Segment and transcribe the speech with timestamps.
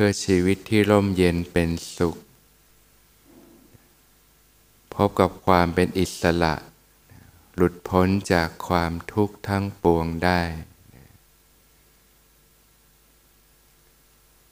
[0.00, 2.16] พื่อชีวิตที่ร่มเย็นเป็นสุข
[4.94, 6.54] พบกับความเป็นอิสระ
[7.54, 10.40] หลุดพ้นจากความทุกข์ทั้งปวงได้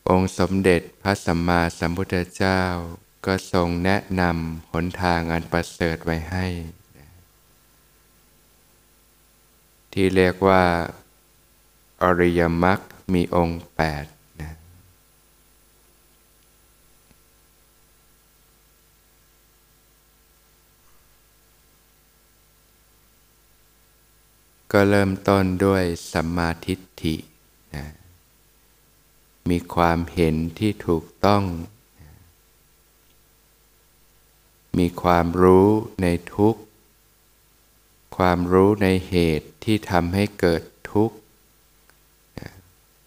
[0.09, 2.63] องค์สมเด็จพระสัมมาสัมพุทธเจ้า
[3.27, 6.47] ก็ทรงแนะนำหนทางอันประเสริฐไว้ให้
[9.93, 10.65] ที่เรียกว่า
[12.03, 12.79] อริยมรรค
[13.13, 14.07] มีองค์แปด
[24.73, 27.17] ก็เริ่มต้นด้วยสัมมาทิฏฐิ
[27.75, 27.87] นะ
[29.51, 31.43] มีความเห็นที่ถูกต้อง
[34.79, 35.69] มีความรู้
[36.03, 36.61] ในทุกข์
[38.17, 40.63] ความรู้ในเหตุที่ทำให้เกิด
[40.93, 41.17] ทุกข์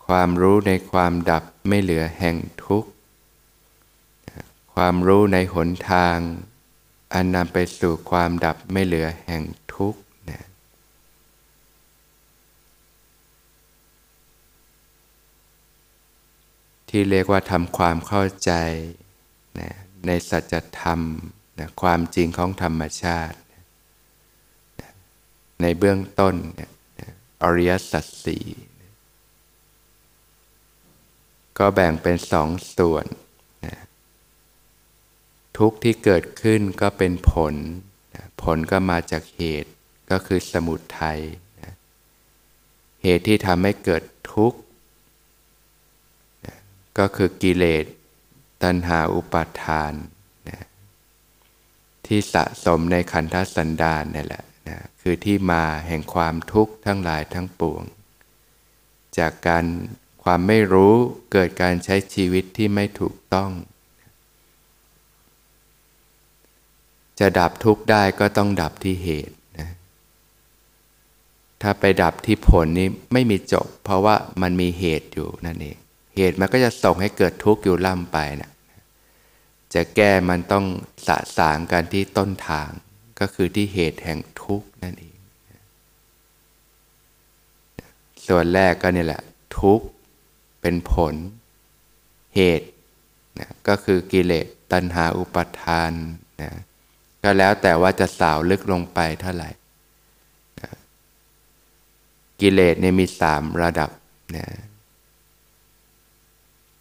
[0.08, 2.90] ความรู้ในความดับไม่เหลือแห่งทุกข์
[4.74, 6.18] ความรู้ในหนทาง
[7.14, 9.44] อันนำไปสู่ความดับไม่เหลือแห่ง
[9.76, 10.00] ทุกข์
[16.90, 18.52] ที่เรียกว่าทำความเข้าใจ
[20.08, 21.02] ในสัจธรรม
[21.60, 23.38] นะความจริงของธรรมชาติ
[25.62, 26.36] ในเบื้องต้น
[27.44, 28.46] อริยสัจสี่
[31.58, 33.06] ก็แบ่งเป็นสองส่วน
[33.66, 33.78] นะ
[35.58, 37.56] ทุกที่เกิดขึ้นก็เป็นผล
[38.16, 39.72] นะผลก็มาจากเหตุ
[40.12, 41.20] ก็คือสมุทัย
[41.62, 41.74] นะ
[43.04, 44.60] เหตุที่ทำให้เกิดทุกข์
[47.00, 47.86] ก็คือกิเลส
[48.64, 49.94] ตัณหาอุปาทาน
[52.06, 57.84] ที่สะสมในขันธสันดานนี่แหละนะคือที่มาแห่งความทุกข์ทั้งหลายทั้งปวง
[59.18, 59.66] จากการ
[60.24, 60.94] ความไม่รู้
[61.32, 63.52] เกิดการใช้ชีวิตที่ไม่ถูกต้อง
[67.20, 69.70] จะดับทุกข์ได้ก็ต้องดับที่เหตุนะ
[71.62, 75.78] ถ้าไปดับที่ผลนี้ไม่มีจบ เพราะว่ามันมีเหตุอยู่นั่นเอง
[76.16, 78.52] เหตุมันก็จะส่งให้เกิดทุกข์อยู่ล่ำไปนะ
[79.74, 80.66] จะแก้มันต้อง
[81.08, 82.70] สะสางกันที่ต้นทาง
[83.20, 85.18] ก็คือที่เหตุแห่งทุกข์นั่นเอง
[88.28, 89.22] ส่วนแรกก็นี่แหละ
[89.60, 89.86] ทุกข์
[90.62, 91.16] เป็นผล
[92.36, 92.68] เหตุ
[93.40, 95.92] นะก็คือกิเลสตัณหาอุปาทาน
[96.42, 96.52] นะ
[97.24, 99.50] ก็แล้วแต่ว่าจะสาวลึกลงไปเท่าไหร่
[100.60, 100.70] นะ
[102.42, 103.90] กิเลสเนี่ยมีสามระดับ
[104.36, 104.46] นะ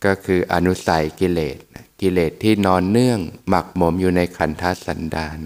[0.05, 1.59] ก็คืออนุสัยกิเลส
[2.01, 5.39] กิเลสที่นอนเนื่องหมักหมมอยู่ในขันธสันดาน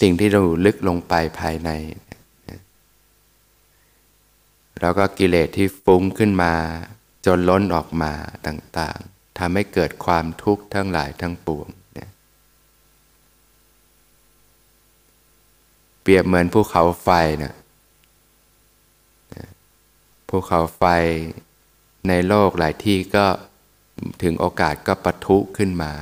[0.00, 1.70] สิ่งที่เราลึกลงไปภายใน
[4.80, 6.52] แล้วก็กิเลสที่ฟุ้งขึ้นมา
[7.26, 8.12] จนล้นออกมา
[8.46, 11.68] ต่างๆทำให้เกิดความทุกข์ทั้งหลายทั้งปวง
[16.02, 17.08] เปรียบเหมือนภูเขาไฟ
[17.42, 17.54] นะ
[20.28, 20.82] ภูเขาไฟ
[22.08, 23.26] ในโลกหลายที่ก็
[24.22, 25.92] ถึงโอกาสก็ปะทุขึ้นมา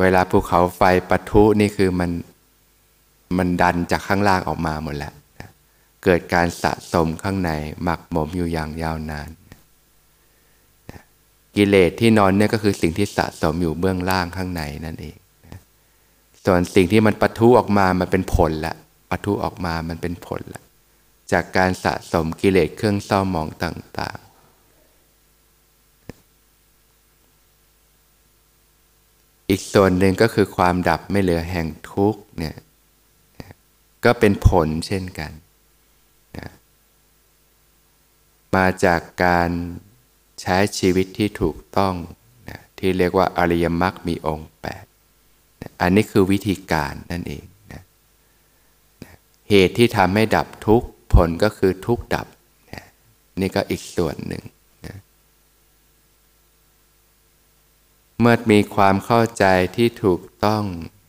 [0.00, 2.10] เวลาภูเขาไฟปะทุนี่คือมัน
[3.38, 5.14] มันดันจากข้างล่างออกมาหมดแล้ว
[6.04, 7.50] เกิดการสะสมข้างใน
[7.82, 9.30] หมักหมมอยู่อย่างยาวนาน
[11.56, 15.16] กิเลสที่นอนเนี่ยก็คือสิ่งที่สะสมอยู่เบื้องล่างข้างในนั่นเอง
[16.44, 18.74] ส่วนสิ่งที่มันปะทุออกมามันเป็นผลละ
[19.10, 20.62] ปะทุออกมามันเป็นผลละ
[21.32, 24.30] จากการสะสมกิเลสเครื่องเศร้าหมองต่าง ๆ
[29.48, 32.56] อีกส่วนหนึ่งก็คือความดับไม่เหลือแห่งทุกข์เนี่ย
[34.04, 35.32] ก็เป็นผลเช่นกัน
[36.38, 36.48] นะ
[38.56, 39.50] มาจากการ
[40.40, 41.94] ใช้ชีวิตที่ถูกต้อง
[42.48, 44.84] นะที่เรียกว่าอริยมรรคมีองค์แปด
[45.62, 47.82] นะอันนี้คือวิธีการนั่นเองนะ
[49.04, 49.14] นะ
[49.50, 52.26] เหตุที่ทำให้ดับทุกข์ ผลก็คือทุกดับ
[53.40, 54.44] นี่ก็อีกส่วนหนึ่ง
[54.86, 54.96] นะ
[58.20, 59.44] เมื่อมีความเข้าใจ
[59.76, 60.64] ที่ถูกต้อง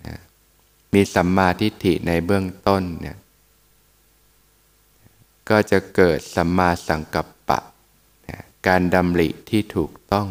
[0.08, 0.18] นะ
[0.94, 3.18] มีสัมมาทิฏฐิในเบื้องต้นเนี่ย
[5.50, 7.60] ก็จะเกิดสัมมาสังกัปปะ
[8.30, 10.28] นะการดำริที่ถูกต้อง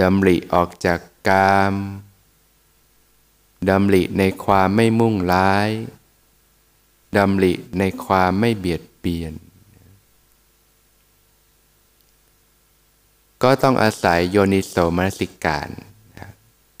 [0.00, 1.74] ดำริออกจากกาม
[3.70, 5.68] ดำริในความไม่มุ่งร้าย
[7.16, 9.34] ดำริในความไม่เบียดเบียน
[13.42, 15.68] ก็ต้องอาศัยโยนิโสมนสิการ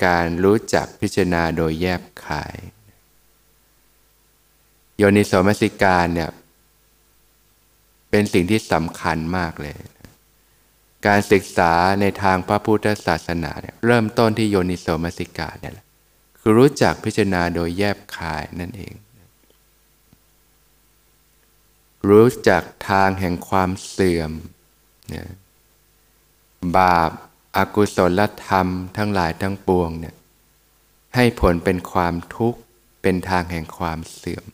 [0.06, 2.56] การรู้จักพิจารณาโดยแยบขาย
[4.98, 6.30] โยนิโสมนสิการเนี่ย
[8.10, 9.78] เป็นสิ่งที่สำคัญมากเลย
[11.06, 15.80] การศึกษาในทางพระพุทธศาสนาเนี่ยเริ่มต้นที่โยนิโสมสิกาเนี่ยแหล
[16.40, 18.94] คือรู้จักพิจารณาโดยแยบคายนั่นเอง
[22.08, 24.32] รู้จักทางแห่งความเสื่อม
[25.12, 25.28] นี่ย
[26.76, 27.10] บาป
[27.56, 28.66] อากุศลธรรม
[28.96, 30.14] ทั้งหลายทั้งปวงเนี่ย
[31.14, 32.60] ให้ผลเป็นความทุกข์
[33.02, 34.44] เป็นทางแห่งความเสื่อม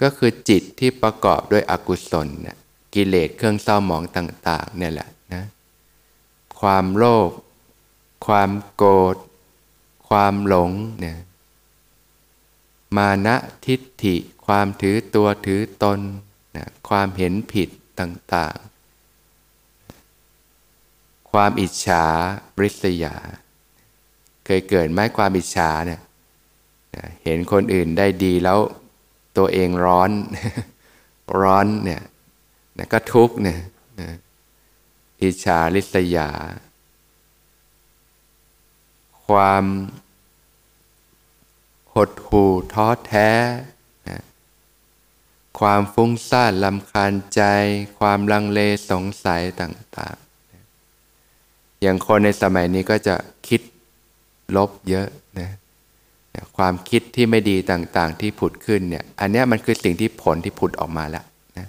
[0.00, 2.56] ก็คือจิตที่ประกอบด้วยอกุศลนี่ย
[2.94, 5.44] กิเลสเครื่องเศร้าหมองต่าง ๆ เนี่ยแหละนะ
[6.60, 7.30] ความโลภ
[8.26, 9.16] ความโกรธ
[10.08, 10.70] ความหลง
[11.00, 11.18] เนี่ย
[12.96, 13.36] มานะ
[13.66, 16.00] ทิฏฐิ ความถือตัวถือตน
[16.56, 17.68] นะความเห็นผิด
[18.00, 22.04] ต่างๆ ความอิจฉา
[22.62, 23.16] ริษยา
[24.44, 26.00] เคยเกิดไหมความอิจฉาเนี่ย
[27.24, 28.58] เห็นคนอื่นได้ดีแล้ว
[29.36, 30.10] ตัวเองร้อน
[31.40, 32.02] ร้อนเนี่ย
[32.92, 33.60] ก็ทุกเนี่ย
[35.22, 36.30] อิจฉาริษยา
[39.26, 39.64] ความ
[41.94, 43.30] หดหู่ท้อแท้
[45.58, 47.42] ความฟุ้งซ่านลำคาญใจ
[47.98, 48.60] ความลังเล
[48.90, 53.16] สงสัยต่างๆ อย่างคนในสมัยนี้ก็จะ
[53.48, 53.60] คิด
[54.56, 55.08] ลบเยอะ
[55.40, 55.50] นะ
[56.56, 61.24] ความคิดที่ไม่ดีต่างๆ ที่ผุดขึ้นเนี่ย อันนี้มันคือสิ่งที่ผลที่ผุดออกมาแล้ว
[61.58, 61.66] นะ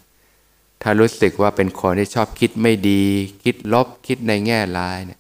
[0.82, 3.04] ถ้ารู้สึกว่าเป็นคนที่ชอบคิดไม่ดี
[3.44, 5.20] คิดลบคิดในแง่ร้ายเนี่ย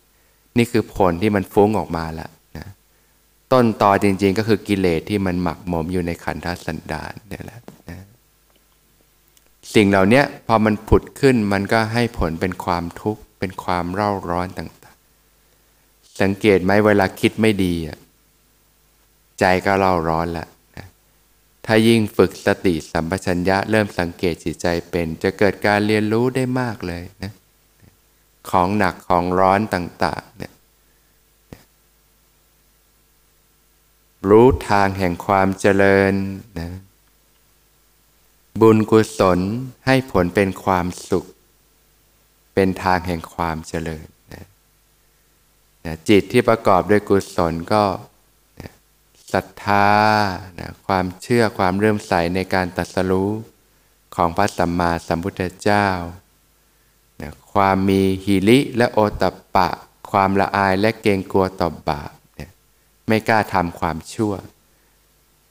[0.57, 2.67] นี่คือผลที่มันฟุ้งออกมาแล้วนะ
[3.51, 7.66] ต้นตอจริงๆก็คือกิเลสที่มันหมักหมมอยู่ในขันธสันดานนี่แหละนะ
[9.75, 17.73] สิ่งเหล่านี้พอมันผุดขึ้นมันก็ให้ผลเป็นความทุกข์ เป็นความเร่าร้อนต่างๆ สังเกตไหมเวลาคิดไม่ดี
[19.39, 20.47] ใจก็เร่าร้อนแล้ว
[20.77, 20.85] นะ
[21.65, 27.33] ถ้ายิ่งฝึกสติสัมปชัญญะเริ่มสังเกตจิตใจเป็น จะเกิดการเรียนรู้ได้มากเลยนะ
[28.49, 30.53] ของหนักของร้อนต่างๆเนี่ย
[34.29, 36.13] รู้ทางแห่งความเจริญ
[36.59, 36.69] นะ
[38.61, 39.39] บุญกุศล
[39.85, 41.25] ให้ผลเป็นความสุข
[42.53, 44.45] เป็นทางแห่งความเจริญนะ
[45.85, 47.83] นะจิตที่ประกอบด้วยกุศลก็
[48.59, 48.71] นะ
[49.33, 49.89] ศรัทธา
[50.59, 53.31] นะความเชื่อความเริ่มใสในการตัดสรู้
[54.15, 55.87] ของพระสัมมาสัมพุทธเจ้า
[57.21, 59.23] นะความมีหิริและโอต
[59.55, 59.69] ปะ
[60.11, 62.51] ความละอายและเกรงกลัวต่อบาปเนี่ย
[63.07, 64.33] ไม่กล้าทำความชั่ว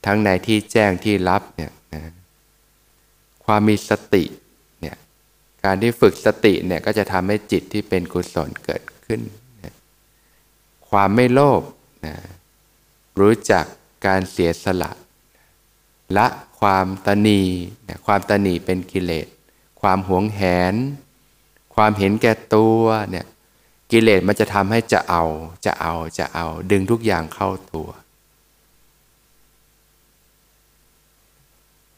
[0.06, 1.72] ทั้งในที่แจ้งที่รับเนี่ย
[3.46, 4.25] ความมีสติ
[4.81, 4.96] เนี่ย
[5.64, 9.20] การที่ฝึกสติเนี่ยก็จะทำให้จิตที่เป็นกุศลเกิดขึ้น
[9.64, 9.66] น
[10.90, 11.62] ความไม่โลภ
[12.06, 12.16] นะ
[13.20, 13.64] รู้จัก
[14.06, 14.93] การเสียสละ
[16.16, 16.26] ละ
[16.60, 17.43] ความตนี
[17.88, 19.26] นะความตนีเป็นกิเลส
[19.81, 20.42] ความหวงแห
[20.72, 20.75] น
[21.75, 23.26] ความเห็นแก่ตัวเนี่ย
[23.92, 25.25] กิเลสมันจะทำให้จะเอา
[25.66, 27.88] จะเอาจะเอา ดึงทุกอย่างเข้าตัว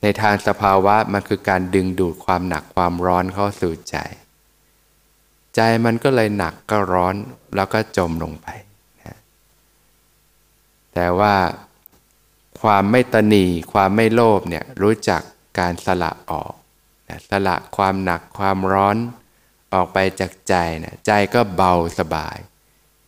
[0.03, 3.97] ในทางสภาวะมันคือการดึงดูดความหนักความร้อนเข้าสู่ใจ
[5.55, 7.15] ใจมันก็เลยหนักก็ร้อน
[7.56, 8.47] แล้วก็จมลงไป
[9.05, 9.17] นะ
[10.95, 11.35] แต่ว่า
[12.61, 15.23] ความไม่ตนีความไม่โลภเนี่ยรู้จัก
[15.59, 16.53] การสละออก
[17.08, 18.96] นะสละความหนักความร้อน
[19.75, 22.37] ออกไปจากใจนะใจก็เบาสบาย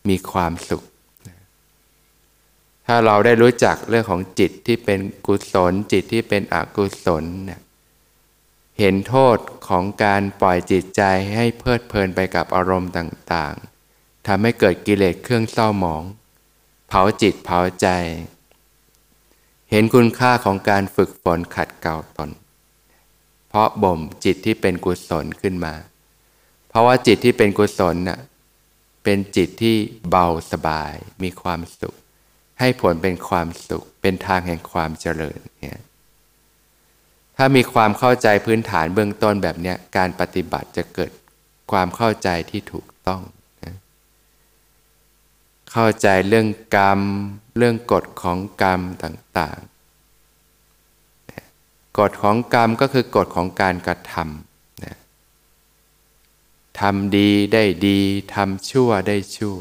[0.09, 0.83] มีความสุข
[2.93, 7.61] ถ้าเราได้รู้จักเรื่องของจิตที่เป็นกุศลจิตที่เป็นอกุศลเนี่ย
[8.79, 11.01] เห็นโทษของการปล่อยจิตใจ
[11.35, 16.03] ให้เพลิดเพลินไปกับอารมณ์ต่างๆทำให้เกิดกิเลสเครื่องเศร้าหมอง
[16.87, 17.87] เผาจิตเผาใจ
[19.71, 22.29] เห็นคุณค่าของการฝึกฝนขัดเกลาตน
[23.49, 25.73] เพราะบ่มจิตที่เป็นกุศลขึ้นมา
[26.69, 28.19] เพราะว่าจิตที่เป็นกุศลน่ะ
[29.03, 29.75] เป็นจิตที่
[30.09, 30.93] เบาสบาย
[31.23, 31.95] มีความสุข
[32.61, 35.79] ให้ผลเป็นความสุข เป็นทางแห่งความเจริญเนี่ย
[37.37, 41.11] ถ้ามีความเข้าใจพื้นฐานเบื้องต้นแบบนี้การปฏิบัติจะเกิด
[41.71, 43.21] ความเข้าใจที่ถูกต้อง
[43.63, 43.75] นะ
[45.71, 46.99] เข้าใจเรื่องกรรม
[47.57, 54.25] เรื่องกฎของกรรมต่างๆ กฎของกรรมก็คือกฎของการกระทำ
[56.79, 57.99] ทำดีได้ดี
[58.35, 59.57] ทำชั่วได้ชั่ว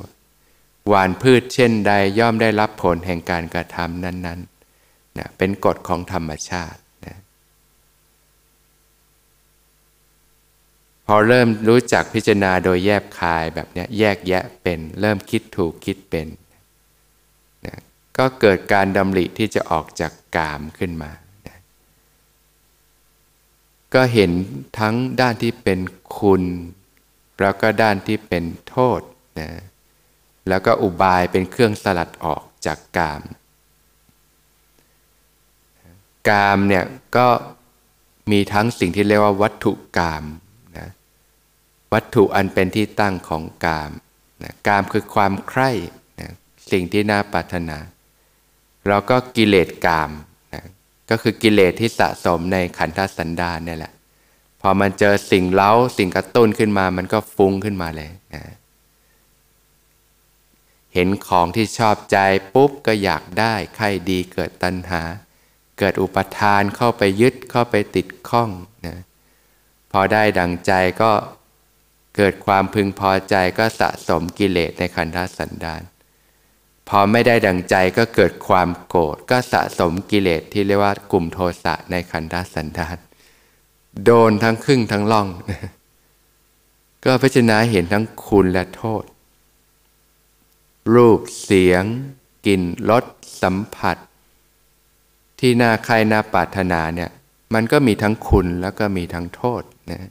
[0.91, 7.17] หวานพืชเช่นใดย่อมได้รับผลแห่งการกระทำนั้นๆนะเป็นกฎของธรรมชาตินะ
[11.07, 16.29] พอเริ่มรู้จักพิจารณาโดยแยบคายแบบนี้แยกแยะเป็น เริ่มคิดถูกคิดเป็น
[17.67, 17.79] นะ
[18.19, 21.11] ก็เกิดการดำริที่จะออกจากกามขึ้นมา
[21.47, 21.59] นะ
[23.95, 24.31] ก็เห็น
[24.79, 25.81] ทั้งด้านที่เป็น
[26.19, 26.43] คุณ
[27.41, 29.01] แล้วก็ด้านที่เป็นโทษ
[29.41, 29.51] นะ
[30.51, 33.23] แล้วก็อุบายเป็นเครื่องสลัดออกจากกาม
[36.29, 36.85] กามเนี่ย
[37.17, 37.27] ก็
[38.31, 40.25] มีทั้งสิ่งที่เรียกว่าวัตถุกาม
[40.79, 40.89] นะ
[41.93, 43.91] วัตถุอันเป็นที่ตั้งของกาม
[44.43, 45.71] นะกามคือความใคร่
[46.21, 46.31] นะ
[46.71, 47.79] สิ่งที่น่าปรารถนา
[48.89, 50.11] แล้วก็กิเลสกาม
[50.55, 50.65] นะ
[51.11, 53.93] ก็คือกิเลสที่สะสมในขันธสันดานนี่แหละ
[54.61, 58.43] พอมันเจอสิ่งเล้าสิ่งกระตุ้นขึ้นมา มันก็ฟุ้งขึ้นมาเลยนะ
[60.95, 62.19] เห็นของที่ชอบใจ
[62.55, 65.03] ปุ๊บก็อยากได้ใครดีเกิดตัณหา
[65.79, 68.51] เกิดอุปทานเข้าไปยึดเข้าไปติดข้อง
[68.87, 68.99] นะ
[69.93, 71.13] พอได้ดังใจก็
[72.17, 75.83] เกิดความพึงพอใจก็สะสมกิเลสในขันธสันดาน
[76.89, 82.97] พอไม่ได้ดังใจก็เกิดความโกรธก็สะสมกิเลสที่เรียกว่ากลุ่มโทสะในขันธสันดาน
[84.05, 85.29] โดนทั้งครึ่งทั้งล่อง
[87.05, 89.05] ก็พิจารณาเห็นทั้งคุณและโทษ
[90.95, 91.85] รูปเสียง
[92.47, 93.05] กลิ่นรส
[93.43, 93.97] สัมผัส
[95.41, 97.11] ที่น่าใครน่าปรารถนาเนี่ย
[97.55, 100.11] มันก็มีทั้งคุณแล้วก็มีทั้งโทษนะ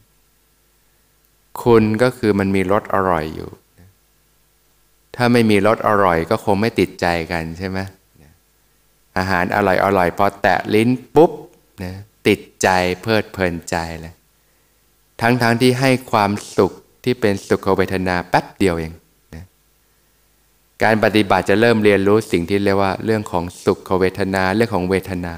[1.63, 3.49] คุณก็คือมันมีรสอร่อยอยู่
[5.15, 7.79] ถ้าไม่มีรสอร่อยก็คงไม่ติดใจกันใช่ไหม
[9.17, 11.31] อาหารอร่อยอร่อยพอแตะลิ้นปุ๊บ
[11.83, 11.93] นะ
[12.27, 12.69] ติดใจ
[13.01, 14.13] เพลิดเพลินใจเลย
[15.21, 16.71] ทั้งๆทที่ให้ความสุข
[17.03, 18.93] ที่เป็นสุขเวทนาแป๊บเดียวเอง
[20.83, 25.33] การปฏิบัติจะเริ่มเรียนรู้สิ่งที่เรียกว่า เรื่องของสุขเวทนา เรื่องของเวทนา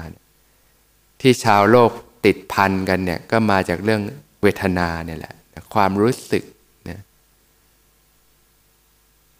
[1.20, 1.90] ที่ชาวโลก
[2.24, 4.00] ติดพันกันเนี่ยก็มาจากเรื่อง
[4.42, 5.34] เวทนาเนี่ยแหละ
[5.74, 6.44] ความรู้สึก
[6.88, 7.00] นะ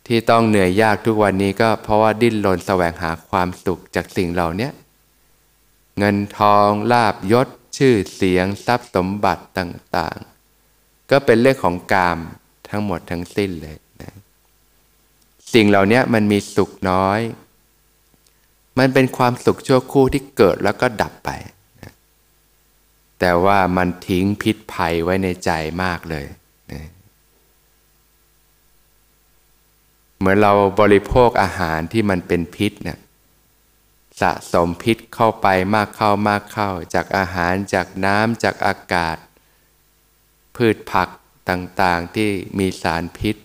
[0.06, 4.68] ที่ต้องเหนื่อยยากทุกวันนี้ก็เพราะว่าดิ้นรนแสวงหาความสุขจากสิ่งเหล่านี้
[5.98, 10.18] เงินทองลาบยศ ชื่อเสียงทรัพย์สมบัติต่าง
[10.64, 12.18] ๆ ก็เป็นเรื่องของกาม
[12.68, 13.76] ทั้งหมดทั้งสิ้นเลย
[15.54, 17.20] สิ่งเหล่านี้มันมีสุขน้อย
[18.78, 21.30] มันเป็นความสุขชั่วคู่ที่เกิดแล้วก็ดับไป
[23.20, 25.50] แต่ว่ามันทิ้งพิษภัยไว้ในใจ
[25.82, 26.26] มากเลย
[30.18, 32.98] เหมือนเราบริโภคอาหารที่มันเป็นพิษเนี่ย
[34.20, 39.16] สะสมพิษเข้าไปมากเข้ามากเข้า จากอาหารจากน้ำจากอากาศ
[40.56, 41.08] พืชผัก
[41.48, 43.36] ต่างๆที่มีสารพิษ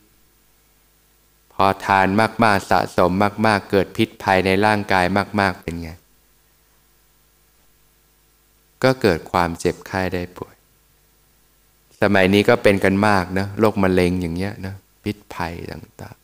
[1.59, 2.07] พอทาน
[2.43, 3.11] มากๆสะสม
[3.45, 5.05] มาก ๆ เกิดพิษภัยในร่างกาย
[5.39, 5.91] มาก ๆ เป็นไง
[8.83, 10.55] ก็เกิดความเจ็บไข้ได้ป่วย
[12.01, 16.15] สมัยนี้ก็เป็นกันมากนะโรคมะเร็งอย่างเงี้ยนะพิษภัยต่าง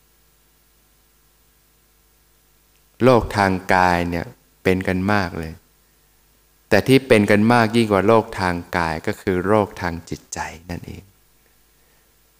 [2.08, 4.24] ๆโรคทางกายเนี่ย
[4.62, 5.52] เป็นกันมากเลย
[6.68, 10.38] แต่ที่เป็นกันมากยิ่งกว่าโรคทางกายก็คือโรคทางจิตใจ
[10.70, 11.04] นั่นเอง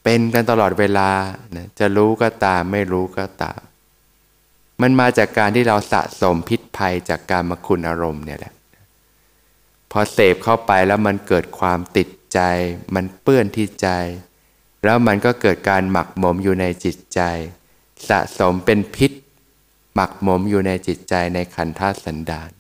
[0.05, 1.11] เป็นกันตลอดเวลา
[1.57, 3.61] นะจะรู้ก็ตามไม่รู้ก็ตาม
[4.83, 8.55] มันมาจากการที่เราสะสมพิษภัยจากการมาคุณอารมณ์เนี่ยแหละ
[9.91, 12.41] พอเสพเข้าไปแล้วมันเกิดความติดใจ
[12.95, 13.89] มันเปื้อนที่ใจ
[14.85, 17.21] แล้วมันก็เกิดการหมักหมมอยู่ในจิตใจ
[18.09, 19.13] สะสมเป็นพิษ
[19.95, 22.51] หมักหมมอยู่ในจิตใจในขันธสันดาน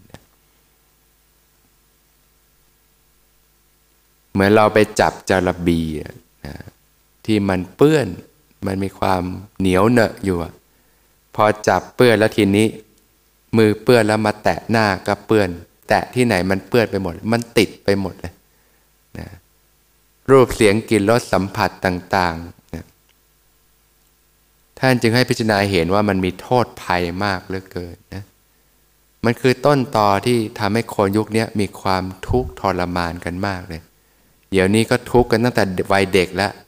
[4.32, 5.80] เหมือนเราไปจับจระบี
[6.46, 6.54] นะ
[7.26, 8.06] ที่มันเปื้อน
[8.66, 9.22] มันมีความ
[9.60, 10.36] เหนียวเหนอะอยู่
[11.34, 12.66] พอจับเปื้อนแล้วทีนี้
[13.56, 15.48] มือเปื้อนแล้วมาแตะหน้าก็เปื้อน
[15.88, 18.32] แตะที่ไหนมันเปื้อนไปหมด มันติดไปหมดเลย
[19.18, 19.28] นะ
[20.30, 22.84] รูปเสียงกลิ่นรสสัมผัสต่างๆนะ
[24.78, 28.24] ท่านจึงให้พิจารณาเห็นว่ามันมีโทษภัยมากเหลือเกินนะ
[29.24, 33.82] มันคือต้นตอที่ทำให้คนยุคนี้มีความทุกข์ทรมานกันมากเลย
[34.50, 35.62] เดี๋ยวนี้ก็ทุกข์กันตั้งแต่
[35.92, 36.63] วัยเด็กแล้วนะ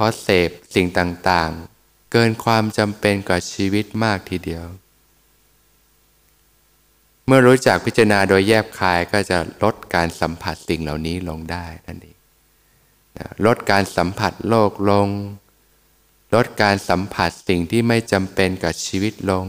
[0.00, 4.64] ราะเสพสิ่งต่างๆ เกินความจำเป็นกับชีวิตมากทีเดียว
[7.26, 12.16] เมื่อรู้จักพิจารณาโดยแยบคายก็จะลดการสัมผัสสิ่งเหล่านี้ลงได้นั่นเอง
[13.46, 15.08] ลดการสัมผัสโลกลง
[16.34, 19.46] ลดการสัมผัสสิ่งที่ไม่จำเป็นกับชีวิตลง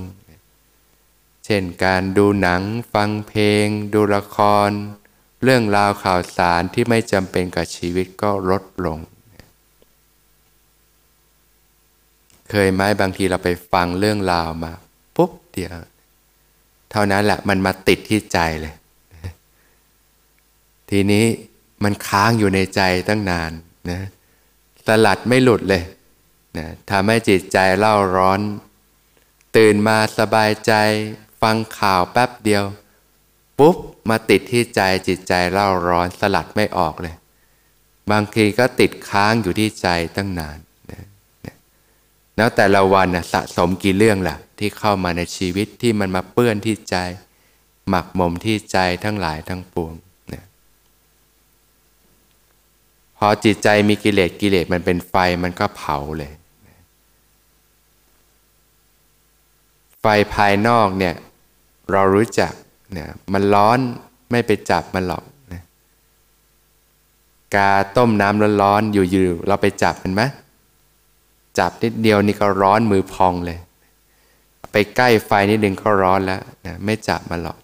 [1.46, 2.62] เช่นการดูหนัง
[2.94, 4.70] ฟังเพลง ดูละคร
[5.44, 9.00] เรื่องราวข่าวสารที่ไม่จำเป็นกับชีวิตก็ลดลง
[12.52, 14.72] เคยไหมบางทีเราไปฟังเรื่องราวมา
[15.16, 15.72] ปุ๊บเดียว
[16.92, 18.74] เท่านั้นแหละมันมาติดที่ใจเลย
[20.90, 21.26] ทีนี้
[21.84, 23.52] มันค้างอยู่ในใจตั้งนาน
[23.92, 24.02] นะ
[24.86, 25.84] สลัดไม่หลุดเลย
[26.58, 28.40] นะทำให้จิตใจเล่าร้อน
[29.58, 30.74] ตื่นมาสบายใจ
[31.42, 32.64] ฟังข่าวแป๊บเดียว
[33.60, 33.78] ปุ๊บ
[34.10, 37.16] มาติดที่ใจจิตใจเล่าร้อนสลัดไม่ออกเลย
[38.12, 40.58] บางทีก็ติดค้างอยู่ที่ใจตั้งนาน
[42.38, 46.96] แล้วแต่ละวันนะสะสมกี่เรื่องล่ะ ที่เข้ามาในชีวิตที่มันมาเปื้อนที่ใจ
[47.90, 49.94] หมักหมมที่ใจทั้งหลายทั้งปวง
[50.34, 50.44] นะ
[53.18, 56.32] พอจิตใจมีกิเลสกิเลสมันเป็นไฟมันก็เผาเลย
[60.02, 61.16] ไฟภายนอกเนี่ย
[61.92, 62.54] เรารู้จัก
[62.94, 63.80] เนี่ยมันร้อน
[64.32, 65.24] ไม่ไปจับมันหรอก
[65.54, 65.64] นะ
[67.56, 70.22] กาต้มน้ำร้อนๆอยู่ๆเราไปจับมันไหม
[71.60, 73.60] จับนิดเดียวนี่ก็ร้อนมือพองเลย
[74.72, 77.58] ไปใกล้ไฟนิดนึงก็ร้อนแล้วนะไม่จับมันหรอก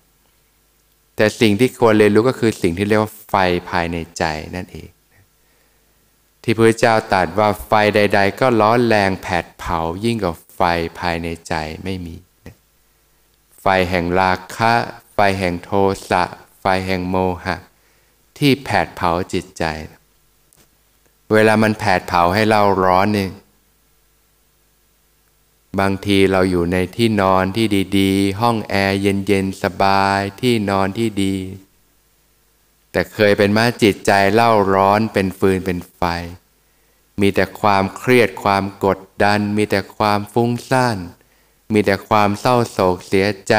[1.15, 3.36] แต่สิ่งที่ควรเรียนรู้ก็คือสิ่งที่เรียกว่าไฟ
[3.70, 4.24] ภายในใจ
[4.56, 4.89] นั่นเอง
[6.44, 10.62] ที่พระเจ้าตรัสว่าไฟใด ๆ ก็ร้อนแรงแผดเผายิ่งกว่าไฟ
[11.00, 11.53] ภายในใจ
[11.84, 12.15] ไม่มี
[13.62, 14.74] ไฟแห่งราคะ
[15.13, 15.72] ไฟแห่งโท
[16.10, 16.24] สะ
[16.62, 17.56] ไฟแห่งโมหะ
[18.38, 19.63] ที่แผดเผาจิตใจ
[21.34, 23.27] เวลามันแผดเผาให้เราร้อนนี่
[25.79, 27.65] บางทีเราอยู่ในที่นอนที่
[27.98, 31.36] ดีๆ ห้องแอร์เย็นๆ สบายที่นอนที่ดี
[32.91, 36.01] แต่เคยเป็นมาจิตใจเล่าร้อนเป็นฟืนเป็นไฟ
[37.22, 40.98] มีแต่ความเครียดความกดดัน มีแต่ความฟุ้งซ่าน
[41.74, 43.55] มีแต่ความเศร้าโศกเสียใจ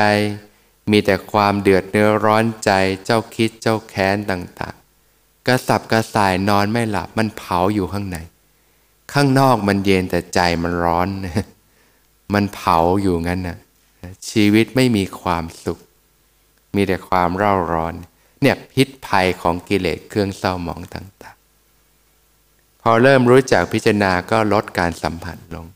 [0.90, 2.70] มีแต่ความเดือดเนื้อร้อนใจ
[3.04, 8.16] เจ้าคิดเจ้าแค้นต่างๆ กระสับกระส่ายนอนไม่หลับมันเผาอยู่ข้างใน
[9.12, 11.08] ข้างนอกมันเย็นแต่ใจมันร้อน
[12.34, 13.58] มันเผาอยู่งั้นนะ
[14.30, 15.78] ชีวิตไม่มีความสุข
[16.74, 17.94] มีแต่ความเร่าร้อน
[18.42, 25.66] เนี่ยพิษภัยของกิเลสเครื่องเศร้าหมองต่างๆ พอเริ่มรู้จักพิจารณาก็ลดการสัมผัสลง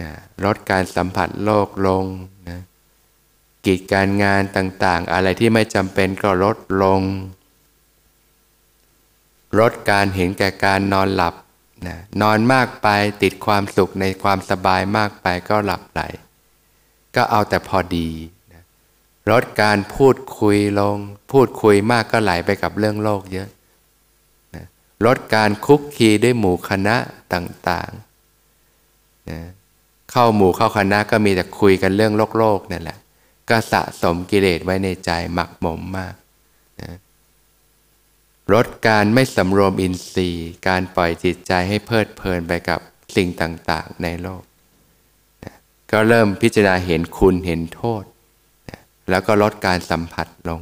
[0.00, 0.10] นะ
[0.44, 2.04] ลดการสัมผัสโลกลง
[2.48, 2.60] นะ
[3.66, 7.00] กิจการงานต่างๆ อะไรที่ไม่จำเป็นก็ลดลง
[9.58, 11.34] ลดการเห็นแก่การนอนหลับ
[11.86, 12.88] นะนอนมากไป
[13.22, 16.00] ติดความสุขในความสบายมากไปก็หลับไหล
[17.16, 18.10] ก็เอาแต่พอดี
[18.52, 18.62] นะ
[19.30, 20.96] ลดการพูดคุยลง
[21.32, 23.48] พูดคุยมากก็ไหลไปกับเรื่องโลกเยอะ
[24.54, 24.66] นะ
[25.06, 26.96] ลดการคุกคีด้วยหมู่คณะ
[27.34, 29.40] ต่างๆนะ
[30.10, 32.98] เข้าหมู่เข้าคณะก็มีแต่คุยกันเรื่องโลกโลกนั่นแหละ
[33.50, 36.14] ก็สะสมกิเลสไว้ในใจหมักหมมมาก
[36.82, 36.90] นะ
[38.52, 42.80] ลดการไม่สำรวมอินทรีย์ การปล่อยจิตใจให้เพลิดเพลินไปกับ
[43.16, 44.42] สิ่งต่างๆ ในโลก
[45.44, 45.54] นะ
[45.90, 48.04] ก็เริ่มพิจารณาเห็นคุณเห็นโทษ
[48.70, 48.80] นะ
[49.10, 50.60] แล้วก็ลดการสัมผัสลง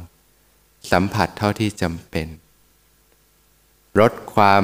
[0.91, 2.27] สัมผัสเท่าที่จำเป็น
[3.99, 4.63] ลดความ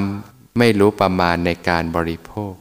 [0.57, 2.53] ไม่รู้ประมาณในการบริโภค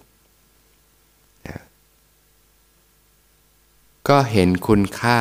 [4.08, 5.20] ก็เห็นคุณค่า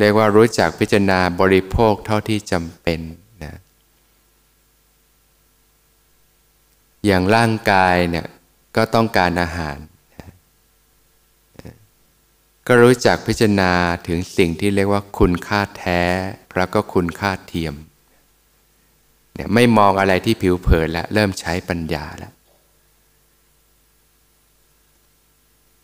[0.00, 3.00] เรียกว่ารู้จักพิจารณาบริโภคเท่าที่จำเป็น
[3.44, 3.54] นะ
[7.06, 8.26] อย่างร่างกายเนี่ย
[8.76, 9.76] ก็ต้องการอาหาร
[10.14, 11.74] นะ
[12.66, 13.72] ก็รู้จักพิจารณา
[14.06, 16.02] ถึงสิ่งที่เรียกว่าคุณค่าแท้
[16.56, 17.74] แล้วก็คุณค่าเทียม
[19.34, 22.32] เนี่ยไม่มองอะไรที่ผิวเผินแล้วเริ่มใช้ปัญญาแล้ว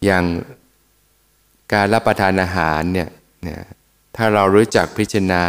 [0.04, 0.24] อย่าง
[1.72, 3.08] การรับประทานอาหารเนี่ย
[3.44, 3.60] เนี่ย
[4.16, 5.44] ถ้าเรารู้จักพิจารณา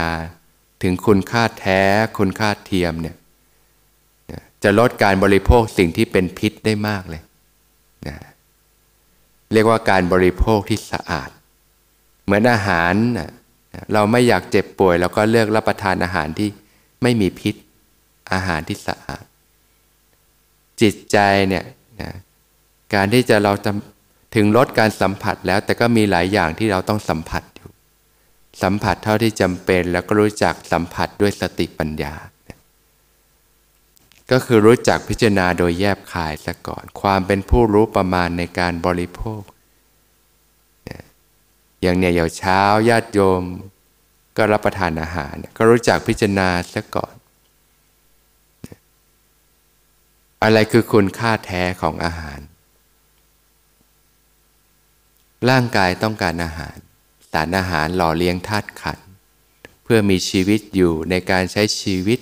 [0.84, 1.82] ถึงคุณค่าแท้
[2.18, 3.16] คุณค่าเทียมเนี่ย
[4.64, 7.22] จะลดการบริโภคสิ่งที่เป็นพิษได้มากเลย
[8.08, 8.16] นะ
[9.54, 11.30] เรียกว่าการบริโภคที่สะอาด
[12.26, 13.30] เหมือนอาหารนะ
[13.94, 16.50] เราไม่อยากเจ็บป่วยเราก็เลือกรับประทานอาหารที่
[17.04, 17.56] ไม่มีพิษ
[18.34, 19.24] อาหารที่สะอาด
[20.82, 21.18] จิตใจ
[21.50, 21.64] เนี่ย
[22.02, 22.12] นะ
[22.94, 23.72] การที่จะเราจะ
[24.36, 27.44] ถึงลดการสัมผัสแล้วแต่ก็มีหลายอย่างที่เราต้องสัมผัส
[28.62, 32.16] สัมผัสเท่าที่จำเป็น แล้วก็รู้จักสัมผัสด้วยสติปัญญา
[34.32, 39.42] ก็คือรู้จักพิจารณาโดยแยบคายซะก่อน ความเป็นผู้รู้ประมาณในการบริโภค
[41.82, 43.44] อย่างเนี่ยอย่างเช้าญาติโยม
[44.38, 47.14] ก็รับประทานอาหาร ก็รู้จักพิจารณาซะก่อน
[50.44, 52.40] อะไรคือคุณค่าแท้ของอาหาร
[55.50, 59.00] ร่างกายต้องการอาหารารอาหารหล่อเลี้ยงธาตุขัน
[59.84, 62.20] เพื่อมีชีวิตอยู่ในการใช้ชีวิต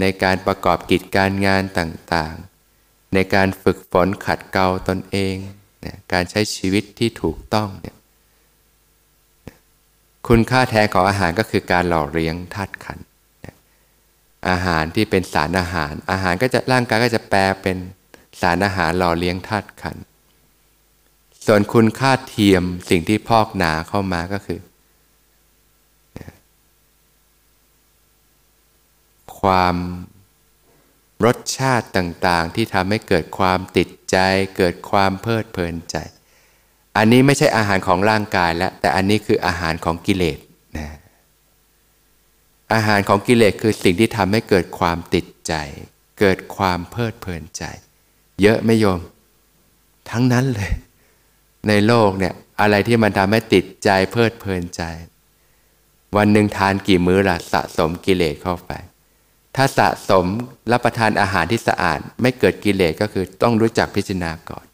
[0.00, 5.36] ในการประกอบกิจการงานต่างๆ ในการฝึกฝนขัดเกลาตนเอง
[5.84, 7.96] นะการใช้ชีวิตที่ถูกต้องเนี่ย
[10.28, 12.98] คุณค่าแท้ของอาหารก็คือการหล่อเลี้ยงธาตุขัน
[14.50, 17.76] อาหารที่เป็นสารอาหาร อาหารก็จะร่างกายก็จะแปลเป็น
[18.40, 19.96] สารอาหารหล่อเลี้ยงธาตุขัน
[21.52, 24.60] ส่วนคุณค่าเทียมสิ่งที่พอกหนาเข้ามาก็คือ
[29.40, 29.76] ความ
[31.24, 34.16] รสชาติต่างๆ ที่ทำให้เกิดความติดใจ
[34.56, 35.96] เกิดความเพลิดเพลินใจ
[36.96, 40.38] อันนี้ไม่ใช่อาหารของร่างกายแล้วแต่อันนี้คืออาหารของกิเลส
[40.76, 40.86] นะ
[42.74, 45.54] อาหารของกิเลสคือสิ่งที่ทำให้เกิดความติดใจ
[46.20, 47.64] เกิดความเพลิดเพลินใจ
[48.42, 49.00] เยอะไหมโยม
[50.10, 50.72] ทั้งนั้นเลย
[51.68, 54.82] ในโลกเนี่ยอะไรที่มันทำให้ติดใจเพลิดเพลินใจ
[56.16, 58.72] วันหนึ่งทานกี่มื้อละสะสมกิเลสเข้าไป
[59.56, 60.26] ถ้าสะสม
[60.72, 64.66] รับประทานอาหารที่สะอาด ไม่เกิดกิเลสก็คือต้องรู้จักพิจารณาก่อน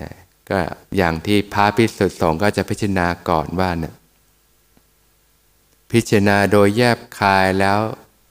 [0.00, 0.12] นะ
[0.50, 0.58] ก็
[0.96, 3.94] อย่างที่พระพิสุทธิสงฆ์ก็จะพิจารณาก่อนว่าเนี่ย
[5.92, 7.78] พิจารณาโดยแยบคายแล้ว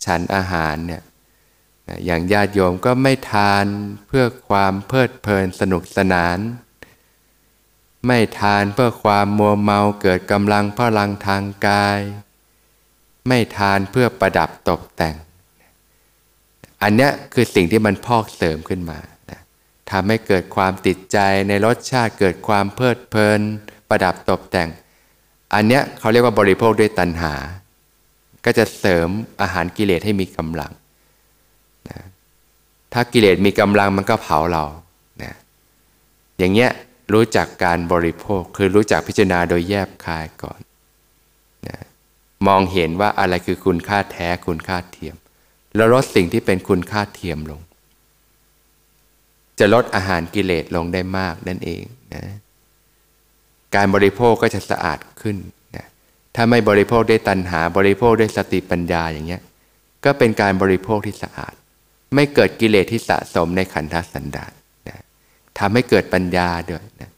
[0.05, 1.03] ฉันอาหารเนี่ย
[2.05, 3.65] อย่างญาติโยมก็ไม่ทาน
[4.07, 6.37] เพื่อความเพลิดเพลินสนุกสนาน
[8.07, 11.99] ไม่ทานเพื่อความมัวเมาเกิดกำลังพลังทางกาย
[13.27, 15.15] ไม่ทานเพื่อประดับตกแต่ง
[16.81, 18.99] อันนี้คือสิ่งที่มันพอกเสริมขึ้นมา
[19.91, 23.39] ทำให้เกิดความติดใจในรสชาติเกิดความเพลิดเพลิน
[23.89, 24.69] ประดับตกแต่ง
[25.53, 27.33] อันเนี้ยเขาเรียกว่าบริโภคด้วยตัณหา
[28.45, 29.09] ก็จะเสริม
[29.41, 30.71] อาหารกิเลสให้มีกำลัง
[31.89, 31.99] นะ
[32.93, 34.63] ถ้ากิเลสมีกำลังมันก็เผาเรา
[35.23, 35.33] นะ
[36.37, 36.71] อย่างเงี้ย
[37.13, 40.59] รู้จักการบริโภค คือรู้จักพิจารณาโดยแยบคายก่อน
[41.67, 41.77] นะ
[42.47, 45.15] มองเห็นว่าอะไรคือคุณค่าแท้คุณค่าเทียม
[45.75, 47.61] แล้วลดสิ่งที่เป็นคุณค่าเทียมลง
[49.59, 52.23] จะลดอาหารกิเลสลงได้มากนั่นเองนะ
[53.75, 55.37] การบริโภคก็จะสะอาดขึ้น
[55.75, 55.85] นะ
[56.35, 59.41] ถ้าไม่บริโภคด้วยตัณหาบริโภคด้วยสติปัญญาอย่างเงี้ย
[60.05, 61.53] ก็เป็นการบริโภคที่สะอาด
[62.15, 64.53] ไม่เกิดกิเลสที่สะสมในขันธสันดาน
[65.59, 67.11] ทำให้เกิดปัญญาด้วยนะ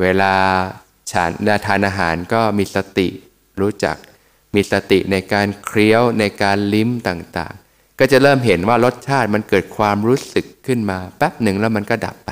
[0.00, 0.34] เวลา
[1.12, 1.30] ฉัน
[1.66, 3.08] ทานอาหารก็มีสติ
[3.60, 3.96] รู้จัก
[4.54, 12.30] มีสติในการเคี้ยวในการลิ้มต่างๆ ก็จะเริ่มเห็นว่ารสชาติมันเกิดความรู้สึกขึ้นมาแป๊บหนึ่งแล้วมันก็ดับไป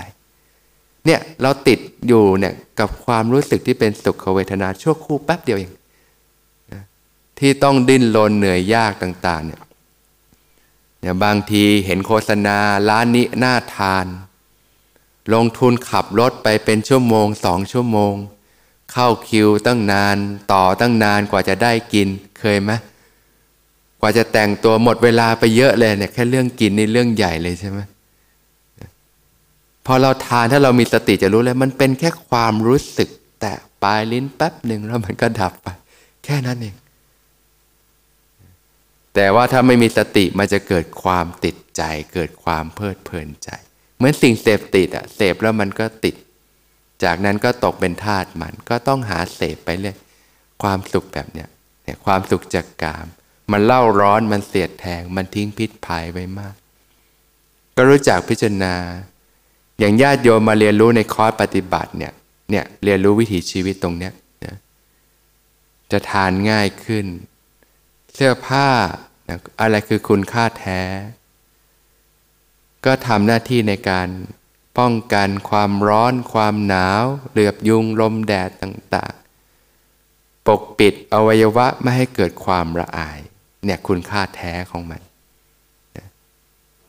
[1.06, 5.72] เนี่ยเราติดอยู่เนี่ยกับความรู้สึกที่เป็นสุขเวทนาชั่วคู่แป๊บเดียวเอง
[7.38, 9.62] ที่ต้องดิ้นรนเหนื่อยยากต่าง ๆ เนี่ย
[11.00, 12.56] เนี่ยบางทีเห็นโฆษณา
[12.88, 14.06] ร้านนี้น่าทาน
[15.34, 18.14] ลงทุนขับรถไปเป็นชั่วโมงสองชั่วโมง
[18.92, 20.16] เข้าคิวตั้งนาน
[20.52, 22.72] ต่อตั้งนานกว่าจะได้กินเคยไหม
[24.00, 27.80] กว่าจะแต่งตัวหมดเวลาไปเยอะเลยเนี่ยแค่เรื่องกินนี่เรื่องใหญ่เลยใช่ไหม
[29.86, 33.08] พอเราทานถ้าเรามีสติจะรู้เลยมันเป็นแค่ความรู้สึก
[33.40, 33.52] แต่
[33.82, 35.68] ปลายลิ้นแป๊บหนึ่งแล้วมันก็ดับไป
[36.24, 36.74] แค่นั้นเอง
[39.14, 41.82] แต่ว่าถ้าไม่มีสติมันจะเกิดความติดใจ
[42.14, 43.50] เกิดความเพลิดเพลินใจ
[44.00, 46.14] เหมือนสิ่งเสพติดอะเสพแล้วมันก็ติด
[47.04, 49.96] จากนั้นก็ตกเป็นทาสมันก็ต้องหาเสพไปเรื่อย
[50.62, 51.48] ความสุขแบบเนี้ย
[51.84, 53.06] เนี่ยความสุขจากกาม
[53.52, 56.54] มันเล่าร้อนมันเสียดแทง มันทิ้งพิษภัยไว้มาก
[57.76, 58.74] ก็รู้จักพิจารณา
[59.78, 62.12] อย่างญาติโยมมาเรียนรู้ในคอร์สปฏิบัติเนี่ย
[62.50, 64.12] เนี่ยเรียนรู้วิถีชีวิตตรงเนี้ย
[64.44, 64.56] นะ
[65.92, 67.06] จะทานง่ายขึ้น
[68.14, 68.68] เสื้อผ้า
[69.28, 70.80] นะอะไรคือคุณค่าแท้
[72.84, 74.08] ก็ทำหน้าที่ในการ
[74.78, 83.18] ป้องกันความร้อน ความหนาว เหลือบยุงลมแดดต่างๆ ปกปิดอวัยวะไม่ให้เกิดความระอาย
[83.64, 85.00] เนี่ยคุณค่าแท้ของมัน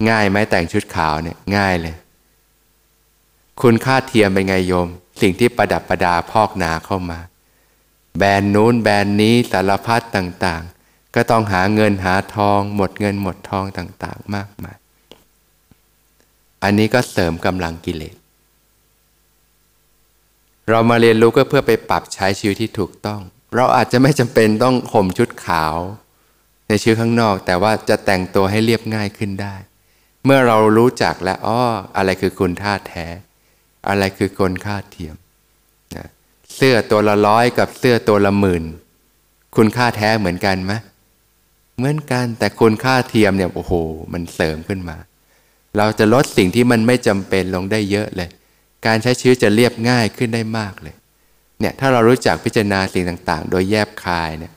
[0.10, 1.96] ง่ายไหมแต่งชุดขาวเนี่ยง่ายเลย
[3.62, 4.88] คุณค่าเทียมเป็นไงโยม
[5.22, 7.20] สิ่งที่ประดับประดาพอกนาเข้ามา
[8.18, 14.78] แบรนด์นู้นแบรนด์นี้สารพัดต่างๆ ก็ต้องหาเงินหาทอง หมดเงินหมดทองต่างๆ มากมาย
[16.64, 18.16] อันนี้ก็เสริมกำลังกิเลส
[20.70, 23.22] เรามาเรียนรู้ก็เพื่อไปปรับใช้ชีวิตที่ถูกต้อง
[23.56, 25.76] เราอาจจะไม่จำเป็นต้องห่มชุดขาว
[26.68, 29.56] ในชีวิตข้างนอก แต่ว่าจะแต่งตัวให้เรียบง่ายขึ้นได้
[30.26, 31.64] เมื่อเรารู้จักและอ้อ
[31.98, 33.06] อะไรคือคุณท่าแท้
[33.90, 35.16] อะไรคือคนค่าเทียม
[35.98, 36.08] นะ
[36.56, 38.64] เสื้อตัวละร้อยกับเสื้อตัวละหมื่น
[39.56, 40.74] คุณค่าแท้เหมือนกันไหม
[41.78, 43.74] เหมือนกันแต่คุณค่าเทียมเนี่ยโอ้โห
[44.14, 44.98] มันเสริมขึ้นมา
[45.78, 48.30] เราจะลดสิ่งที่มันไม่จำเป็นลงได้เยอะเลย
[48.86, 50.96] การใช้ชีวิตจะเรียบง่ายขึ้นได้มากเลย
[51.60, 54.54] เนี่ยถ้าเรารู้จักพิจารณาสิ่งต่างๆ โดยแยบคายเนี่ย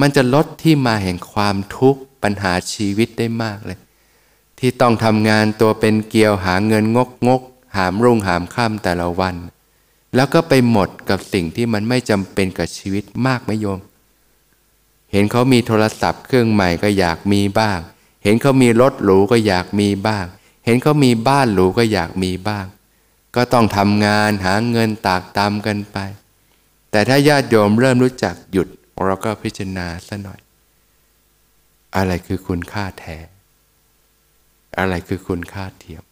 [0.00, 3.78] มันจะลดที่มาแห่งความทุกข์ปัญหาชีวิตได้มากเลย
[4.58, 7.42] ที่ต้องทำงานตัวเป็นเกียวหาเงินงกงก
[7.76, 9.34] หามรุ่งหามข้ามแต่ละวัน
[10.14, 13.80] แล้วก็ไปหมดกับสิ่งที่มันไม่จำเป็นกับชีวิตมากไหมโยม
[15.12, 17.78] เห็นเขามีโทรศัพท์เครื่องใหม่ก็อยากมีบ้าง
[18.22, 20.26] เห็นเขามีรถหรูก็อยากมีบ้าง
[20.64, 22.66] เห็นเขามีบ้านหรูก็อยากมีบ้าง
[23.36, 25.98] ก็ต้องทำงานหาเงินตากตามกันไป
[26.90, 28.68] แต่ถ้าญาติโยมเริ่มรู้จักหยุด
[29.06, 30.40] เราก็พิจารณาซะหน่อย
[31.96, 33.16] อะไรคือคุณค่าแท้
[34.78, 36.02] อะไรคือคุณค่าเทียม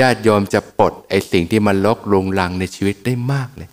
[0.00, 3.70] ญาติโยมจะปลดไอ้สิ่งที่มันลกลุงลังในชีวิตได้มากเลย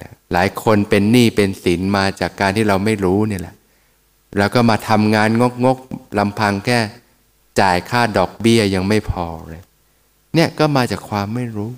[0.00, 3.54] นะหลายคนเป็นหนี้เป็นสินมาจากการที่เราไม่รู้เนี่ยแหละ
[4.38, 5.78] แล้วก็มาทำงานงกงก
[6.18, 6.78] ลำพังแค่
[7.60, 9.62] จ่ายค่าดอกเบี้ยยังไม่พอเลย
[10.34, 11.70] เนี่ยก็มาจากความไม่รู้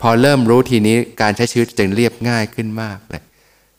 [0.00, 3.22] พอเริ่มรู้ทีนี้การใช้ชีวิตจึงเรียบง่ายขึ้นมากเลย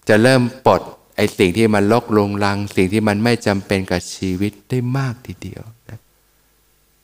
[0.09, 0.81] จะเริ่มปลด
[1.15, 5.99] ไอ้สิ่งที่มันลกลงลัง สิ่งที่มันไม่จำเป็นกับชีวิตได้มากทีเดียวนะ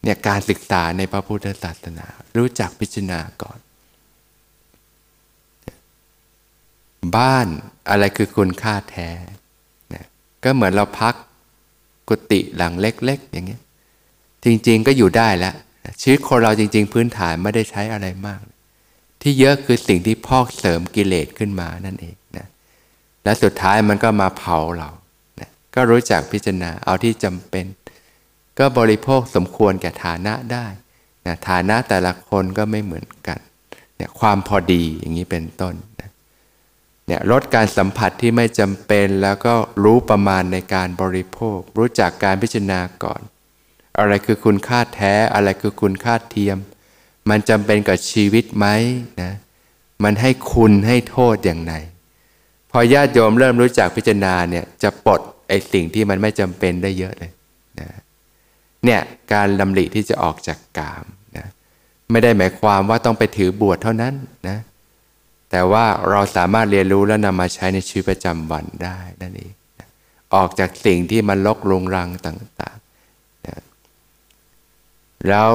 [0.03, 3.59] เนี่ยการศึกษาในพระพุทธศาสนา รู้จักพิจารณาก่อน
[7.15, 7.47] บ้าน
[7.89, 9.09] อะไรคือคุณค่าแท้
[10.43, 11.15] ก็เหมือนเราพัก
[12.07, 13.61] กุฏิหลังเล็ก ๆ อย่างเงี้ย
[14.45, 15.55] จริง ๆ ก็อยู่ได้แล้ว
[16.01, 18.39] ชีวิตคนเราจริง ๆ พื้นฐานไม่ได้ใช้อะไรมาก
[19.21, 22.47] ที่เยอะคือสิ่งที่พอกเสริมกิเลสขึ้นมานั่นเองนะ
[23.23, 24.89] และสุดท้ายมันก็มาเผาเรา
[25.39, 27.65] นะก็รู้จักพิจารณาเอาที่จำเป็น
[28.59, 30.65] ก็บริโภคสมควรแก่ฐานะได้
[31.25, 33.39] นะฐานะแต่ละคนก็ไม่เหมือนกัน
[33.95, 35.75] เนี่ยความพอดีอย่างนี้เป็นต้น
[37.07, 43.21] เนี่ยลดการสัมผัสที่ไม่จำเป็นแล้วก็รู้ประมาณในการบริโภค รู้จักการพิจารณาก่อน
[43.97, 46.57] อะไรคือคุณค่าแท้อะไรคือคุณค่าเทียม
[47.29, 48.67] มันจำเป็นกับชีวิตไหม
[49.21, 49.33] นะ
[50.03, 51.73] มันให้คุณให้โทษอย่างไร
[52.71, 57.31] พอญาติโยมเริ่มรู้จักพิจารณาเนี่ยจะปลดไอ้สิ่งที่มันไม่จำเป็นได้เยอะเลย
[57.79, 57.89] นะ
[58.85, 59.01] เนี่ย
[59.33, 61.05] การลำลิที่จะออกจากกาม
[61.37, 61.45] นะ
[62.11, 64.13] ไม่ได้หมายความว่าต้องไปถือบวชเท่านั้น
[64.47, 64.57] นะ
[65.51, 69.53] แต่ว่าเราสามารถเรียนรู้และนำมาใช้ในชีวิตประจำวันได้นั่นเอง
[70.35, 75.49] ออกจากสิ่งที่มันลกลงรังต่างๆ แล้ว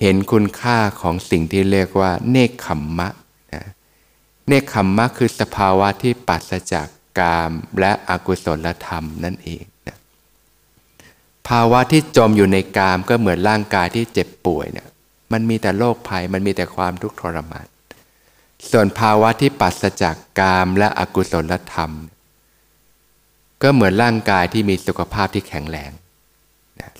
[0.00, 3.08] เห็นคุณค่าของสิ่งที่เรียกว่า เนคขมมะ
[3.54, 3.64] นะ
[4.48, 9.98] เนคขมมะคือสภาวะที่ปัสจากกามและอกุศลธรรมนั่นเองนะ
[11.48, 14.88] ภาวะที่จมอยู่ในกามก็เหมือนร่างกายที่เจ็บป่วยเนี่ย
[15.32, 17.66] มันมีแต่โรคภัย มันมีแต่ความทุกข์ทรมาน
[18.70, 21.92] ส่วนภาวะที่ปัสจากกามและอกุศลธรรม
[23.62, 25.90] ก็เหมือนร่างกายที่มีสุขภาพที่แข็งแรง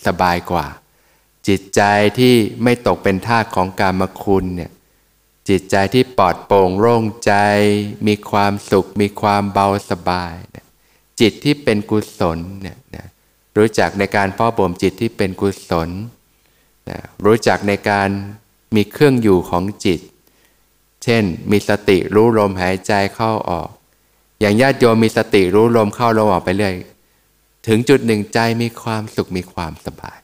[0.07, 0.67] สบายกว่า
[1.49, 1.83] จิตใจ
[2.19, 4.73] ที่ไม่ตกเป็นทาสของกามคุณเนี่ย
[5.49, 7.33] จิตใจที่ปลอดโปร่งโล่งใจ
[8.07, 10.35] มีความสุข มีความเบาสบาย
[11.21, 12.79] จิตที่เป็นกุศลเนี่ย
[13.57, 15.91] รู้จักในการพ่อบ่มจิตที่เป็นกุศล
[17.25, 18.09] รู้จักในการ
[18.75, 20.01] มีเครื่องอยู่ของจิต
[21.05, 23.69] เช่น มีสติรู้ลมหายใจเข้าออก
[24.41, 26.75] อย่างญาติโยมมีสติรู้ลมเข้าลมออกไปเรื่อย
[27.67, 30.19] ถึงจุดหนึ่งใจมีความสุขมีความสบาย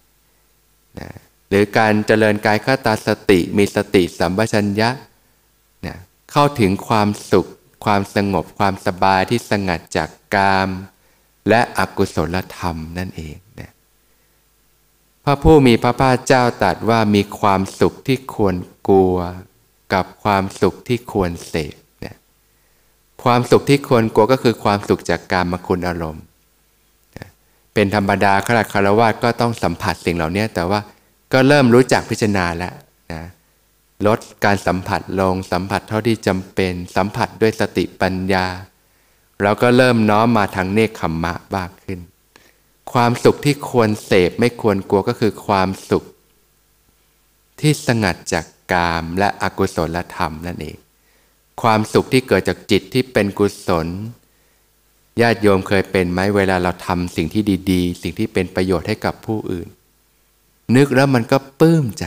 [0.99, 1.11] นะ
[1.49, 4.91] หรือการเจริญกายคตาสติมีสติสัมปชัญญะ
[5.87, 5.97] นะ
[6.33, 7.47] เข้าถึงความสุข
[7.85, 10.69] ความสงบความสบายที่สงัดจากกาม
[11.49, 13.37] และอกุศลธรรมนั่นเอง
[15.25, 18.57] พระผู้มีพระภาคเจ้าตรัสว่ามีความสุขที่ควร
[18.89, 19.17] กลัว
[19.95, 22.17] กับความสุขที่ควรเสพนะ
[23.25, 26.25] ความสุขที่ควรกลัวก็คือความสุขจากการมคุณอารมณ์
[27.75, 30.81] เป็นธรรมดาขราคารวะก็ต้องสัมผัสสิ่งเหล่านี้แต่ว่า
[31.33, 32.75] ก็เริ่มรู้จักพิจารณาแล้ว
[33.13, 33.23] นะ
[34.07, 38.47] ลดการสัมผัสลงสัมผัสเท่าที่จำเป็น สัมผัสด้วยสติปัญญา
[39.43, 42.01] เราก็เริ่มน้อมมาทางเนคขมมะบ้างขึ้น
[42.93, 46.05] ความสุขที่ควรเสพไม่ควรกลัวก็คือความสุข
[47.61, 50.77] ที่สงัดจากกามและอกุศลธรรมนั่นเอง
[51.63, 53.89] ความสุขที่เกิดจากจิตที่เป็นกุศล
[55.21, 59.69] ญาติโยมเคยเป็นไหมเวลาเราทำสิ่งที่ดีๆ สิ่งที่เป็นประโยชน์ให้กับผู้อื่น
[60.77, 62.07] นึกแล้วมันก็ปลื้มใจ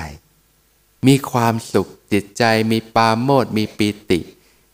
[1.07, 4.19] มีความสุขจิตใจ มีปาโมดมีปีติ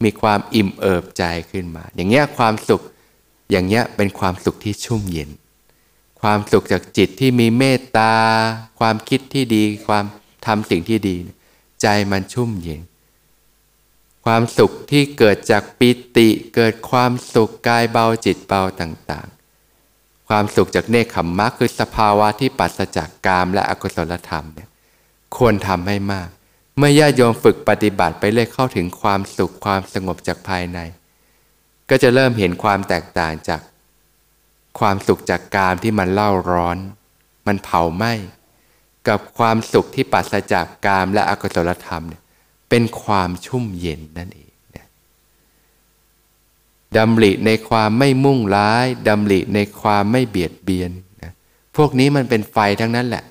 [0.04, 2.82] มีความอิ่มเอิบใจขึ้นมา อย่างเงี้ยความสุข
[3.52, 5.30] อย่างเงี้ยเป็นความสุขที่ชุ่มเย็น
[6.22, 8.14] ความสุขจากจิตที่มีเมตตา
[8.80, 10.06] ความคิดที่ดี ความ
[10.46, 11.16] ทำสิ่งที่ดี
[11.82, 12.82] ใจมันชุ่มเย็น
[14.26, 24.70] ความสุขที่เกิดจากปิติ เกิดความสุขกายเบาจิตเบาต่างๆ ความสุขจากเนคขมมะคือสภาวะที่ปัสจากกามและอกุศลธรรมเนี่ย
[25.38, 26.30] ควรทำให้มาก
[26.78, 30.80] เมื่อญาติโยมฝึกปฏิบัติไปเรื่อยเข้าถึงความสุขความสงบจากภายใน
[31.90, 33.62] ก็จะเริ่มเห็นความแตกต่างจาก
[34.80, 36.78] ความสุขจากกามที่มันเล่าร้อน
[37.48, 38.14] มันเผาไหม้
[39.08, 42.22] กับความสุขที่ปัสจากกามและอกุศลธรรมเนี่ย
[42.70, 44.88] เป็นความชุ่มเย็นนั่นเองนะ
[46.98, 50.92] ดำริในความไม่มุ่งร้ายดำริในความไม่เบียดเบียน
[51.24, 51.32] นะ
[51.76, 53.24] พวกนี้มันเป็นไฟทั้งนั้นแหละ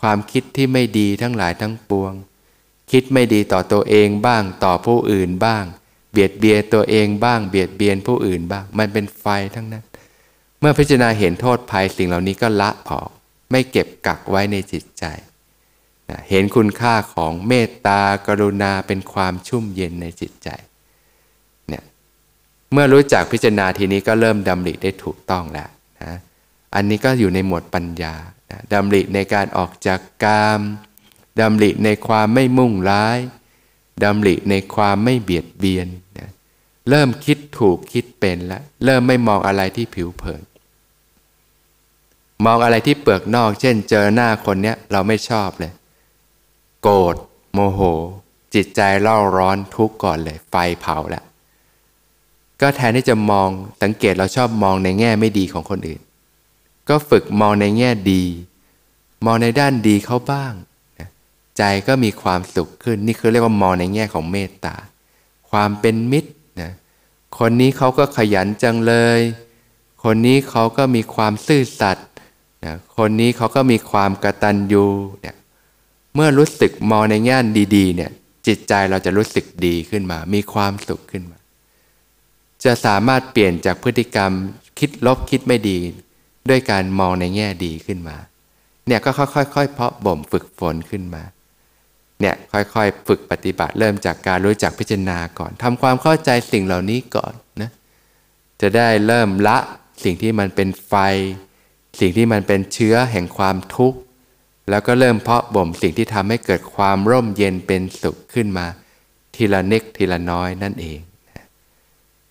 [0.00, 2.12] ความคิดที่ไม่ดีทั้งหลายทั้งปวง
[2.90, 5.64] คิดไม่ดีต่อตัวเองบ้างต่อผู้อื่นบ้าง
[6.12, 9.84] เบียดเบียนตัวเองบ้าง เบียดเบียนผู้อื่นบ้าง มันเป็นไฟทั้งนั้น
[10.60, 13.10] เมื่อพิจารณาเห็นโทษภัยสิ่งเหล่านี้ก็ละออก
[13.50, 15.04] ไม่เก็บกักไว้ในจิตใจ
[16.30, 20.48] เห็นคุณค่าของเมตตากรุณาเป็นความชุ่มเย็นในจิตใจ
[21.68, 21.84] เนี่ย
[22.72, 25.70] เมื่อรู้จักพิจารณาทีนี้ก็เริ่มดำริได้ถูกต้องแล้ว
[26.02, 26.14] นะ
[26.74, 28.14] อันนี้ก็อยู่ในหมวดปัญญา
[28.72, 30.60] ดำริในการออกจากกาม
[31.40, 33.18] ดำริในความไม่มุ่งร้าย
[34.04, 36.30] ดำริในความไม่เบียดเบียนนะ
[36.90, 40.42] เริ่มคิดถูกคิดเป็นแล้ว เริ่มไม่มองอะไรที่ผิวเผิน
[42.44, 45.72] มองอะไรที่เปลือกนอก เช่น เจอหน้าคนเนี้ยเราไม่ชอบเลย
[46.82, 47.14] โกรธ
[47.52, 47.80] โมโห
[48.54, 51.24] จิตใจเล่าร้อนทุกข์ก่อนเลย ไฟเผาแล้ว
[52.60, 53.48] ก็แทนที่จะมอง
[53.82, 56.00] สังเกตเราชอบมองในแง่ไม่ดีของคนอื่น
[56.88, 58.24] ก็ฝึกมองในแง่ดี
[59.26, 60.52] มองในด้านดีเขาบ้าง
[61.58, 64.74] ใจก็มีความสุขขึ้นนี่คือเรียกว่ามองในแง่ของเมตตา
[65.50, 66.72] ความเป็นมิตรนะ
[67.38, 69.20] คนนี้เขาก็ขยันจังเลย
[70.04, 72.06] คนนี้เขาก็มีความซื่อสัตย์
[72.64, 74.86] นะคนนี้เขาก็มีความกระตัญญู
[75.20, 75.36] เนี่ย
[76.14, 77.36] เมื่อรู้สึกมองในแง่
[77.76, 78.10] ดีๆเนี่ย
[78.46, 81.38] จิตใจเราจะรู้สึกดีขึ้นมา มีความสุขขึ้นมา
[82.64, 84.30] จะสามารถเปลี่ยนจากพฤติกรรม
[84.78, 85.78] คิดลบคิดไม่ดี
[86.48, 88.16] ด้วยการมองในแง่ดีขึ้นมา
[88.86, 91.22] เนี่ยก็ค่อยๆเพาะบ่มฝึกฝนขึ้นมา
[92.20, 97.70] เนี่ยค่อยๆฝึกปฏิบัติเริ่มจากการรู้จักพิจารณาก่อนทำความเข้าใจสิ่งเหล่านี้ก่อนนะ
[98.60, 99.58] จะได้เริ่มละ
[100.04, 100.94] สิ่งที่มันเป็นไฟ
[102.00, 103.98] สิ่งที่มันเป็นเชื้อแห่งความทุกข์
[104.70, 108.66] แล้วก็เริ่มเพาะบ่มสิ่งที่ทำให้เกิดความร่มเย็นเป็นสุขขึ้นมา
[109.34, 110.98] ทีละนิกทีละน้อยนั่นเอง